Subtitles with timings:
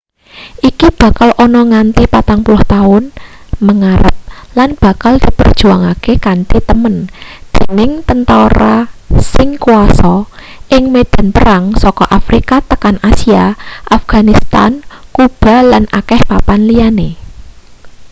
[0.69, 3.03] iki bakal ana nganti 40 tahun
[3.65, 4.17] mengarep
[4.57, 6.95] lan bakal diperjuangake kanthi temen
[7.53, 8.77] dening tentara
[9.33, 10.13] sing kuasa
[10.75, 13.45] ing medan perang saka afrika tekan asia
[13.97, 14.71] afganistan
[15.15, 17.09] kuba lan akeh papan liyane